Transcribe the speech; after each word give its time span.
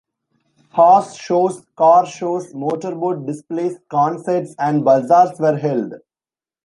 Horse 0.71 1.13
shows, 1.13 1.63
car 1.75 2.07
shows, 2.07 2.55
motor-boat 2.55 3.27
displays, 3.27 3.77
concerts, 3.87 4.55
and 4.57 4.83
bazaars 4.83 5.39
were 5.39 5.57
held. 5.57 5.93